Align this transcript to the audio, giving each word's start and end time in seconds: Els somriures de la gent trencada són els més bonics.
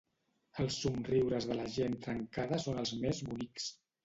Els 0.63 0.77
somriures 0.85 1.47
de 1.49 1.57
la 1.59 1.67
gent 1.75 1.99
trencada 2.07 2.61
són 2.65 2.81
els 2.87 2.95
més 3.05 3.23
bonics. 3.31 3.71